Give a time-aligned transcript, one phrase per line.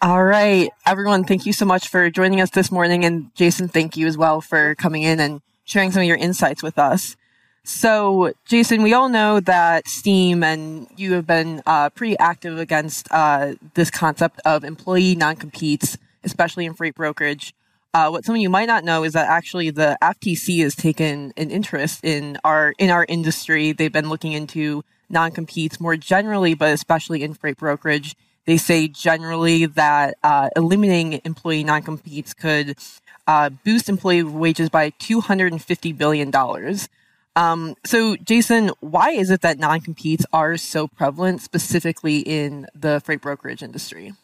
[0.00, 3.04] All right, everyone, thank you so much for joining us this morning.
[3.04, 6.62] And Jason, thank you as well for coming in and sharing some of your insights
[6.62, 7.16] with us.
[7.64, 13.08] So, Jason, we all know that Steam and you have been uh, pretty active against
[13.10, 17.52] uh, this concept of employee non competes, especially in freight brokerage.
[17.92, 21.32] Uh, what some of you might not know is that actually the FTC has taken
[21.36, 23.72] an interest in our in our industry.
[23.72, 28.14] They've been looking into non competes more generally, but especially in freight brokerage.
[28.48, 32.78] They say generally that uh, eliminating employee non competes could
[33.26, 36.32] uh, boost employee wages by $250 billion.
[37.36, 43.02] Um, so, Jason, why is it that non competes are so prevalent, specifically in the
[43.04, 44.14] freight brokerage industry?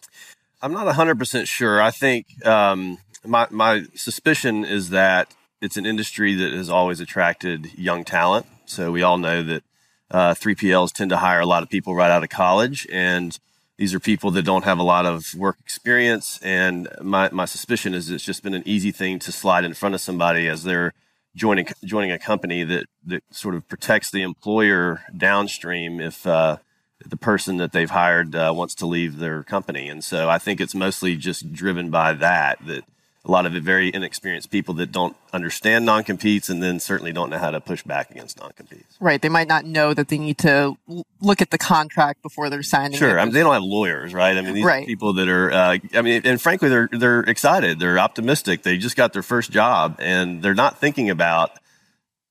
[0.62, 1.82] I'm not 100% sure.
[1.82, 2.96] I think um,
[3.26, 8.46] my, my suspicion is that it's an industry that has always attracted young talent.
[8.64, 9.62] So, we all know that
[10.10, 12.86] uh, 3PLs tend to hire a lot of people right out of college.
[12.90, 13.38] And
[13.76, 16.38] these are people that don't have a lot of work experience.
[16.42, 19.94] And my, my suspicion is it's just been an easy thing to slide in front
[19.94, 20.92] of somebody as they're
[21.34, 26.58] joining joining a company that that sort of protects the employer downstream if uh,
[27.04, 29.88] the person that they've hired uh, wants to leave their company.
[29.88, 32.84] And so I think it's mostly just driven by that that
[33.26, 37.30] a lot of it very inexperienced people that don't understand non-competes and then certainly don't
[37.30, 38.96] know how to push back against non-competes.
[39.00, 39.20] Right.
[39.20, 40.76] They might not know that they need to
[41.20, 42.98] look at the contract before they're signing.
[42.98, 43.18] Sure.
[43.18, 44.36] I mean, they don't have lawyers, right?
[44.36, 44.86] I mean, these right.
[44.86, 47.78] people that are, uh, I mean, and frankly, they're, they're excited.
[47.78, 48.62] They're optimistic.
[48.62, 51.58] They just got their first job and they're not thinking about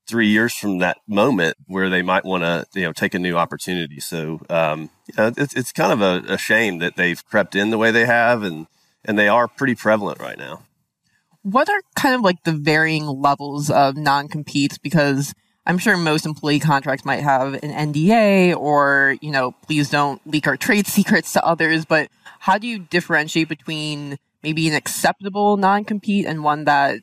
[0.06, 3.36] three years from that moment where they might want to, you know, take a new
[3.36, 3.98] opportunity.
[3.98, 7.70] So, um, you know, it's, it's kind of a, a shame that they've crept in
[7.70, 8.68] the way they have and,
[9.04, 10.62] and they are pretty prevalent right now
[11.44, 14.78] what are kind of like the varying levels of non competes?
[14.78, 15.34] Because
[15.66, 20.46] I'm sure most employee contracts might have an NDA or, you know, please don't leak
[20.46, 21.84] our trade secrets to others.
[21.84, 22.08] But
[22.40, 27.00] how do you differentiate between maybe an acceptable non compete and one that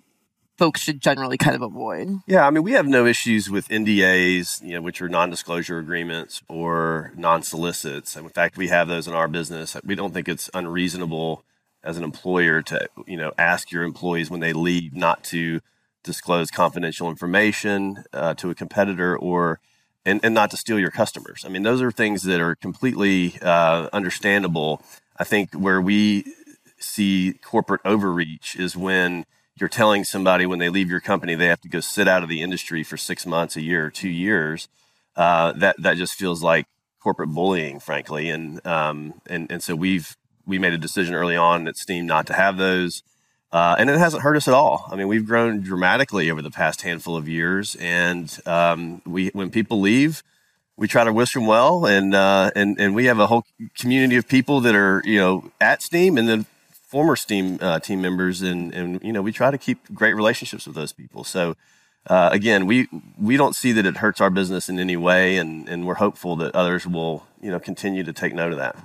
[0.57, 2.09] folks should generally kind of avoid?
[2.25, 6.41] Yeah, I mean, we have no issues with NDAs, you know, which are non-disclosure agreements
[6.47, 8.15] or non-solicits.
[8.15, 9.77] In fact, we have those in our business.
[9.83, 11.45] We don't think it's unreasonable
[11.83, 15.61] as an employer to you know ask your employees when they leave not to
[16.03, 19.59] disclose confidential information uh, to a competitor or
[20.05, 21.43] and, and not to steal your customers.
[21.45, 24.81] I mean, those are things that are completely uh, understandable.
[25.17, 26.25] I think where we
[26.79, 29.25] see corporate overreach is when
[29.59, 32.29] you're telling somebody when they leave your company they have to go sit out of
[32.29, 34.67] the industry for six months, a year, two years.
[35.15, 36.65] Uh, that that just feels like
[37.01, 40.15] corporate bullying, frankly, and um, and and so we've
[40.45, 43.03] we made a decision early on at Steam not to have those.
[43.51, 44.87] Uh, and it hasn't hurt us at all.
[44.91, 49.49] I mean, we've grown dramatically over the past handful of years, and um, we when
[49.49, 50.23] people leave,
[50.77, 53.45] we try to wish them well, and uh, and and we have a whole
[53.77, 58.01] community of people that are you know at Steam and then former Steam uh, team
[58.01, 61.25] members, and and you know we try to keep great relationships with those people.
[61.25, 61.57] So
[62.07, 62.87] uh, again, we
[63.19, 66.37] we don't see that it hurts our business in any way, and and we're hopeful
[66.37, 68.77] that others will you know continue to take note of that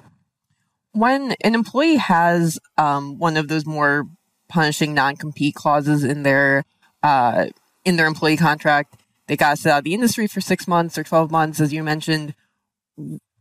[0.96, 4.06] when an employee has um, one of those more
[4.48, 6.64] punishing non-compete clauses in their
[7.02, 7.46] uh,
[7.84, 8.96] in their employee contract,
[9.26, 11.82] they got sit out of the industry for six months or twelve months, as you
[11.82, 12.34] mentioned.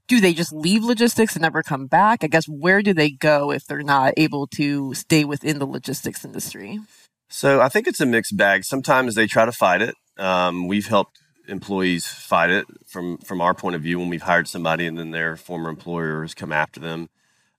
[0.08, 2.24] Do they just leave logistics and never come back?
[2.24, 6.24] I guess where do they go if they're not able to stay within the logistics
[6.24, 6.80] industry?
[7.30, 8.66] So I think it's a mixed bag.
[8.66, 9.96] Sometimes they try to fight it.
[10.18, 11.18] Um, we've helped
[11.48, 15.12] employees fight it from from our point of view when we've hired somebody and then
[15.12, 17.10] their former employer has come after them.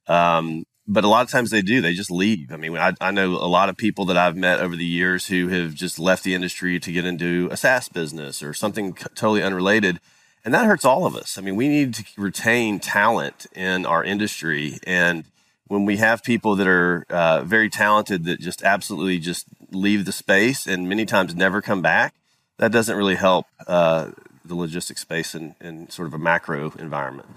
[0.08, 1.80] Um, but a lot of times they do.
[1.80, 2.52] They just leave.
[2.52, 5.26] I mean, I, I, know a lot of people that I've met over the years
[5.26, 9.42] who have just left the industry to get into a SaaS business or something totally
[9.42, 9.98] unrelated.
[10.44, 11.38] And that hurts all of us.
[11.38, 14.78] I mean, we need to retain talent in our industry.
[14.86, 15.24] And
[15.66, 20.12] when we have people that are uh, very talented that just absolutely just leave the
[20.12, 22.14] space and many times never come back,
[22.58, 24.12] that doesn't really help uh,
[24.44, 27.28] the logistics space in, in sort of a macro environment.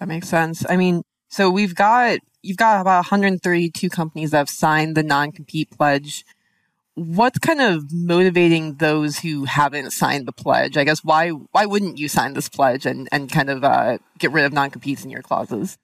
[0.00, 0.68] That makes sense.
[0.68, 5.70] I mean, so we've got you've got about 132 companies that have signed the non-compete
[5.70, 6.26] pledge.
[6.94, 10.76] What's kind of motivating those who haven't signed the pledge?
[10.76, 14.30] I guess why why wouldn't you sign this pledge and and kind of uh, get
[14.30, 15.78] rid of non-competes in your clauses?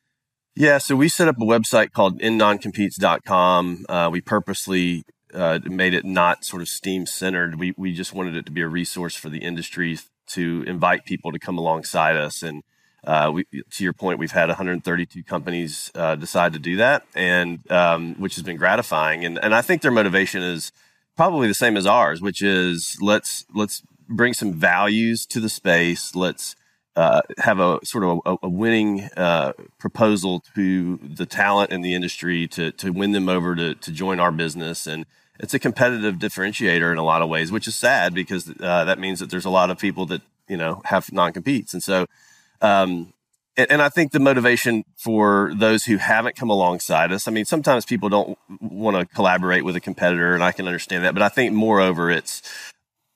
[0.54, 3.86] Yeah, so we set up a website called endnoncompetes.com.
[3.88, 7.58] Uh, we purposely uh, made it not sort of Steam centered.
[7.58, 11.32] We we just wanted it to be a resource for the industry to invite people
[11.32, 12.62] to come alongside us and
[13.08, 17.58] uh, we, to your point, we've had 132 companies uh, decide to do that, and
[17.72, 19.25] um, which has been gratifying.
[19.25, 20.72] And and I think their motivation is
[21.16, 26.14] probably the same as ours, which is let's let's bring some values to the space.
[26.14, 26.55] Let's
[26.96, 31.94] uh, have a sort of a, a winning uh, proposal to the talent in the
[31.94, 35.06] industry to to win them over to to join our business, and
[35.40, 38.99] it's a competitive differentiator in a lot of ways, which is sad because uh, that
[38.99, 42.06] means that there's a lot of people that you know have non competes, and so.
[42.60, 43.12] Um,
[43.56, 47.44] and, and I think the motivation for those who haven't come alongside us, I mean,
[47.44, 51.14] sometimes people don't want to collaborate with a competitor, and I can understand that.
[51.14, 52.43] But I think, moreover, it's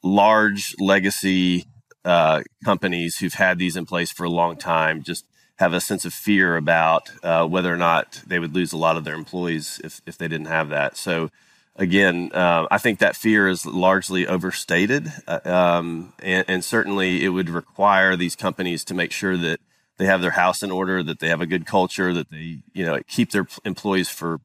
[0.03, 1.65] large legacy
[2.05, 5.25] uh, companies who've had these in place for a long time just
[5.59, 8.97] have a sense of fear about uh, whether or not they would lose a lot
[8.97, 10.97] of their employees if, if they didn't have that.
[10.97, 11.31] So,
[11.77, 15.13] again, uh, I think that fear is largely overstated.
[15.27, 19.61] Uh, um, and, and, certainly it would require these companies to make sure that
[19.99, 22.85] they have their house in order, that they have a good culture, that they, you
[22.85, 24.41] know, keep their employees for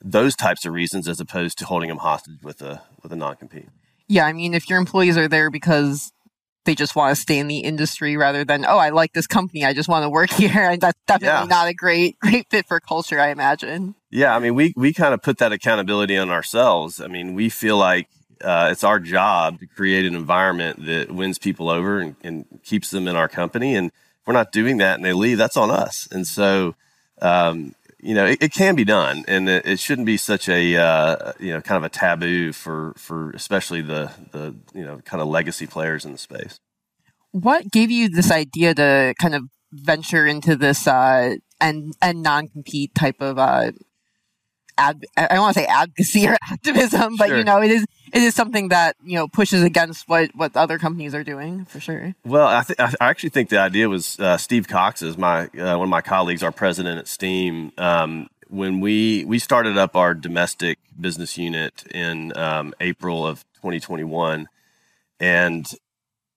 [0.00, 3.68] those types of reasons as opposed to holding them hostage with a, with a non-compete.
[4.06, 4.26] Yeah.
[4.26, 6.12] I mean, if your employees are there because
[6.68, 9.64] they just want to stay in the industry rather than oh I like this company
[9.64, 11.56] I just want to work here and that's definitely yeah.
[11.56, 13.94] not a great great fit for culture I imagine.
[14.10, 17.00] Yeah, I mean we we kind of put that accountability on ourselves.
[17.00, 18.08] I mean we feel like
[18.42, 22.92] uh, it's our job to create an environment that wins people over and, and, keeps
[22.92, 23.74] them in our company.
[23.74, 26.06] And if we're not doing that and they leave, that's on us.
[26.12, 26.76] And so,
[27.20, 30.76] um, you know, it, it, can be done, and it, it shouldn't be such a
[30.76, 35.20] uh, you know kind of a taboo for for especially the the you know kind
[35.20, 36.60] of legacy players in the space.
[37.32, 42.48] What gave you this idea to kind of venture into this uh, and and non
[42.48, 43.72] compete type of uh,
[44.78, 47.38] ad, I don't want to say advocacy or activism, but sure.
[47.38, 50.78] you know, it is it is something that you know pushes against what what other
[50.78, 52.14] companies are doing for sure.
[52.24, 55.82] Well, I, th- I actually think the idea was uh, Steve Cox's my uh, one
[55.82, 57.72] of my colleagues, our president at Steam.
[57.76, 64.48] Um, when we we started up our domestic business unit in um, April of 2021,
[65.20, 65.66] and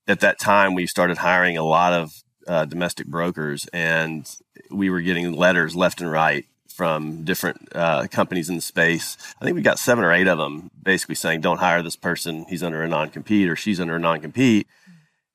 [0.08, 4.30] at that time we started hiring a lot of uh, domestic brokers, and
[4.70, 9.18] we were getting letters left and right from different uh, companies in the space.
[9.40, 12.46] I think we got seven or eight of them basically saying, "Don't hire this person;
[12.50, 14.68] he's under a non-compete or she's under a non-compete."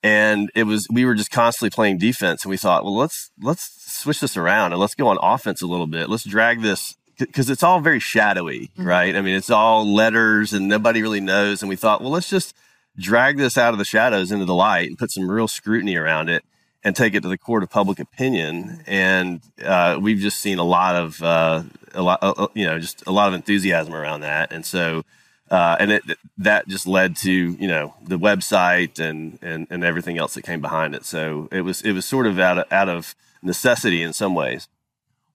[0.03, 3.93] And it was we were just constantly playing defense, and we thought, well, let's let's
[3.93, 6.09] switch this around and let's go on offense a little bit.
[6.09, 8.87] Let's drag this because it's all very shadowy, mm-hmm.
[8.87, 9.17] right?
[9.17, 11.63] I mean, it's all letters and nobody really knows.
[11.63, 12.55] And we thought, well, let's just
[12.99, 16.29] drag this out of the shadows into the light and put some real scrutiny around
[16.29, 16.45] it
[16.87, 18.81] and take it to the court of public opinion.
[18.87, 22.79] And uh, we've just seen a lot of uh, a lot, uh, uh, you know,
[22.79, 24.53] just a lot of enthusiasm around that.
[24.53, 25.03] And so,
[25.51, 26.03] uh, and it,
[26.39, 30.61] that just led to you know the website and, and and everything else that came
[30.61, 31.05] behind it.
[31.05, 34.69] So it was it was sort of out of, out of necessity in some ways.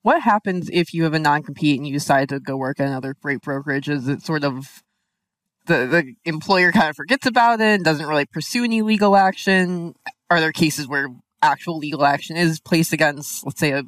[0.03, 2.87] What happens if you have a non compete and you decide to go work at
[2.87, 3.89] another freight brokerage?
[3.89, 4.83] Is it sort of
[5.65, 9.95] the, the employer kind of forgets about it and doesn't really pursue any legal action?
[10.29, 11.09] Are there cases where
[11.41, 13.83] actual legal action is placed against, let's say, a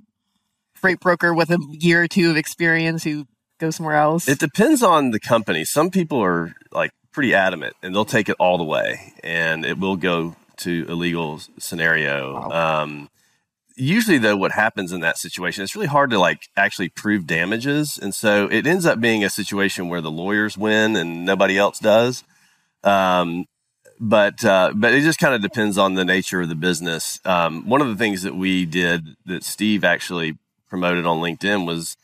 [0.76, 3.26] freight broker with a year or two of experience who
[3.60, 4.28] goes somewhere else?
[4.28, 5.66] It depends on the company.
[5.66, 9.78] Some people are like pretty adamant and they'll take it all the way and it
[9.78, 12.34] will go to a legal scenario.
[12.34, 12.84] Wow.
[12.84, 13.10] Um,
[13.76, 17.98] usually though what happens in that situation it's really hard to like actually prove damages
[17.98, 21.80] and so it ends up being a situation where the lawyers win and nobody else
[21.80, 22.24] does
[22.84, 23.46] um,
[24.04, 27.22] but uh, but it just kind of depends on the nature of the business.
[27.24, 31.96] Um, one of the things that we did that Steve actually promoted on LinkedIn was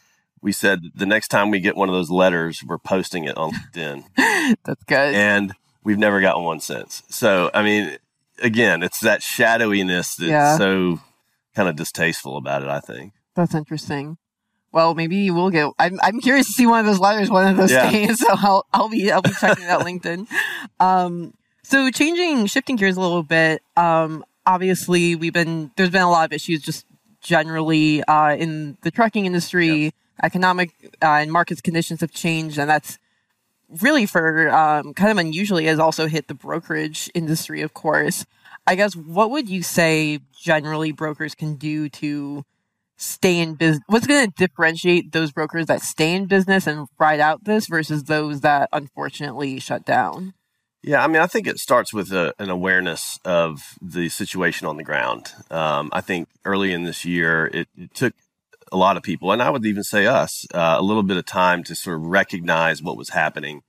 [0.42, 3.52] we said the next time we get one of those letters, we're posting it on
[3.52, 4.06] LinkedIn.
[4.64, 5.14] That's good.
[5.14, 7.04] And we've never gotten one since.
[7.10, 7.98] So I mean,
[8.42, 10.58] again, it's that shadowiness that's yeah.
[10.58, 11.02] so
[11.54, 12.70] kind of distasteful about it.
[12.70, 14.18] I think that's interesting.
[14.72, 15.70] Well, maybe you will get.
[15.78, 17.92] I'm I'm curious to see one of those letters one of those yeah.
[17.92, 18.20] days.
[18.26, 20.28] So I'll I'll be I'll be checking out LinkedIn.
[20.82, 21.34] Um,
[21.70, 23.62] so changing, shifting gears a little bit.
[23.78, 26.86] Um, obviously, we've been there's been a lot of issues just
[27.22, 29.86] generally uh, in the trucking industry.
[29.86, 29.94] Yep.
[30.22, 30.72] Economic
[31.02, 32.98] uh, and markets conditions have changed, and that's
[33.82, 37.62] really for um, kind of unusually has also hit the brokerage industry.
[37.62, 38.26] Of course,
[38.66, 42.44] I guess what would you say generally brokers can do to
[42.98, 43.84] stay in business?
[43.88, 48.06] What's going to differentiate those brokers that stay in business and ride out this versus
[48.06, 50.34] those that unfortunately shut down?
[50.82, 54.78] Yeah, I mean, I think it starts with a, an awareness of the situation on
[54.78, 55.34] the ground.
[55.52, 58.14] Um, I think early in this year, it, it, took
[58.72, 61.26] a lot of people, and I would even say us, uh, a little bit of
[61.26, 63.62] time to sort of recognize what was happening.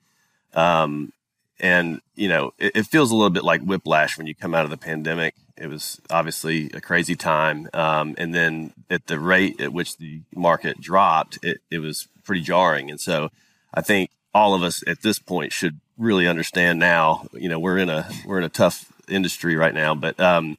[0.54, 1.12] Um,
[1.58, 4.64] and, you know, it, it, feels a little bit like whiplash when you come out
[4.64, 5.34] of the pandemic.
[5.56, 7.68] It was obviously a crazy time.
[7.74, 12.40] Um, and then at the rate at which the market dropped, it, it was pretty
[12.42, 12.90] jarring.
[12.90, 13.30] And so
[13.74, 17.26] I think all of us at this point should really understand now.
[17.32, 20.56] You know, we're in a we're in a tough industry right now, but um,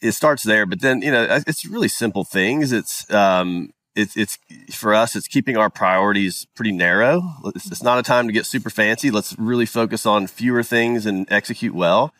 [0.00, 2.70] it starts there, but then you know it's really simple things.
[2.70, 4.38] It's um, it's it's
[4.72, 5.16] for us.
[5.16, 7.22] It's keeping our priorities pretty narrow.
[7.46, 9.10] It's, it's, not a time to get super fancy.
[9.10, 12.12] Let's really focus on fewer things and execute well.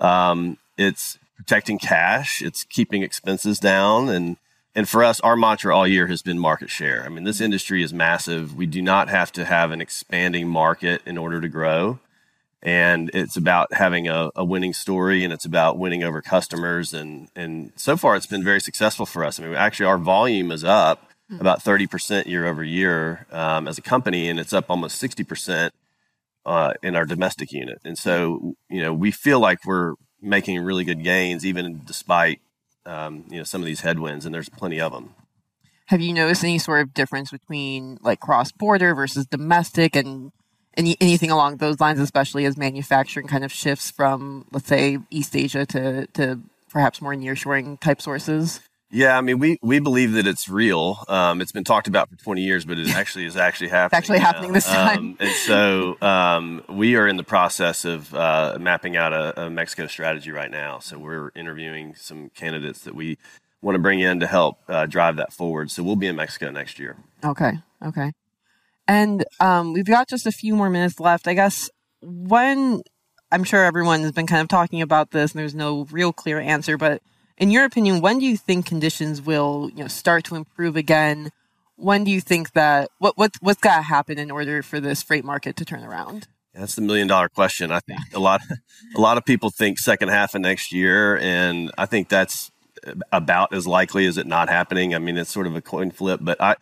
[0.00, 2.42] Um, it's protecting cash.
[2.42, 4.36] It's keeping expenses down, and
[4.74, 7.04] and for us, our mantra all year has been market share.
[7.04, 8.56] I mean, this industry is massive.
[8.56, 12.00] We do not have to have an expanding market in order to grow
[12.62, 16.92] and it's about having a, a, winning story and it's about winning over customers.
[16.92, 19.38] And and so far it's been very successful for us.
[19.38, 21.40] I mean actually our volume is up hmm.
[21.40, 25.70] about 30% year over year um, as a company and it's up almost 60%
[26.46, 27.80] uh, in our domestic unit.
[27.84, 32.40] And so you know we feel like we're making really good gains even despite
[32.86, 35.14] um, you know some of these headwinds and there's plenty of them
[35.88, 39.96] have you noticed any sort of difference between like cross border versus domestic?
[39.96, 40.32] And
[40.78, 45.36] any, anything along those lines, especially as manufacturing kind of shifts from, let's say, East
[45.36, 48.60] Asia to, to perhaps more nearshoring type sources?
[48.90, 51.04] Yeah, I mean, we, we believe that it's real.
[51.08, 53.98] Um, it's been talked about for 20 years, but it actually is actually happening.
[53.98, 54.98] it's actually happening this time.
[54.98, 59.50] Um, and so um, we are in the process of uh, mapping out a, a,
[59.50, 60.78] Mexico strategy right now.
[60.78, 63.18] So we're interviewing some candidates that we
[63.60, 65.70] want to bring in to help uh, drive that forward.
[65.70, 66.96] So we'll be in Mexico next year.
[67.22, 67.58] Okay.
[67.84, 68.12] Okay.
[68.88, 71.28] And um, we've got just a few more minutes left.
[71.28, 72.82] I guess when
[73.30, 76.40] I'm sure everyone has been kind of talking about this, and there's no real clear
[76.40, 76.78] answer.
[76.78, 77.02] But
[77.36, 81.30] in your opinion, when do you think conditions will you know start to improve again?
[81.76, 85.02] When do you think that what what what's got to happen in order for this
[85.02, 86.26] freight market to turn around?
[86.54, 87.70] That's the million dollar question.
[87.70, 88.40] I think a lot
[88.96, 92.50] a lot of people think second half of next year, and I think that's
[93.12, 94.94] about as likely as it not happening.
[94.94, 96.56] I mean, it's sort of a coin flip, but I,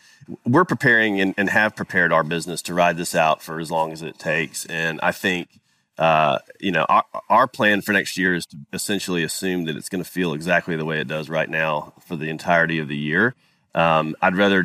[0.45, 3.93] we're preparing and, and have prepared our business to ride this out for as long
[3.93, 4.67] as it takes.
[4.67, 5.61] And I think,
[5.99, 9.89] uh, you know, our, our plan for next year is to essentially assume that it's
[9.89, 12.97] going to feel exactly the way it does right now for the entirety of the
[12.97, 13.35] year.
[13.75, 14.65] Um, I'd rather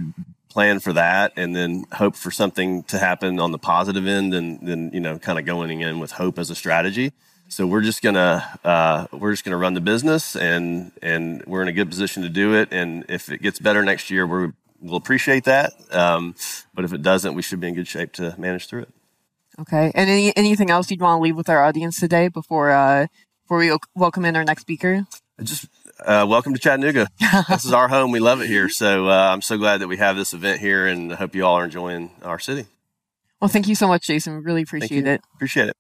[0.50, 4.66] plan for that and then hope for something to happen on the positive end than,
[4.66, 7.14] than you know, kind of going in with hope as a strategy.
[7.52, 11.68] So we're just gonna uh, we're just gonna run the business, and and we're in
[11.68, 12.70] a good position to do it.
[12.72, 15.74] And if it gets better next year, we will appreciate that.
[15.94, 16.34] Um,
[16.74, 18.90] but if it doesn't, we should be in good shape to manage through it.
[19.60, 19.92] Okay.
[19.94, 23.08] And any anything else you'd want to leave with our audience today before uh,
[23.44, 25.06] before we welcome in our next speaker?
[25.44, 25.68] Just
[26.06, 27.10] uh, welcome to Chattanooga.
[27.50, 28.12] this is our home.
[28.12, 28.70] We love it here.
[28.70, 31.46] So uh, I'm so glad that we have this event here, and I hope you
[31.46, 32.68] all are enjoying our city.
[33.42, 34.38] Well, thank you so much, Jason.
[34.38, 35.20] we Really appreciate it.
[35.36, 35.76] Appreciate it.